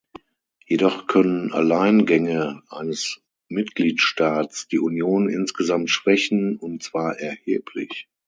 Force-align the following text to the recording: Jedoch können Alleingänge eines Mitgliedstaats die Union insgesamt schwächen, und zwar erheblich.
Jedoch 0.65 1.05
können 1.05 1.51
Alleingänge 1.53 2.63
eines 2.69 3.21
Mitgliedstaats 3.49 4.67
die 4.67 4.79
Union 4.79 5.29
insgesamt 5.29 5.91
schwächen, 5.91 6.57
und 6.57 6.81
zwar 6.81 7.19
erheblich. 7.19 8.07